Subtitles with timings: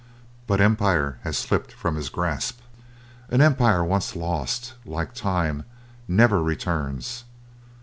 [0.47, 2.59] But empire has slipped from his grasp,
[3.29, 5.63] and empire once lost, like time,
[6.07, 7.23] never returns.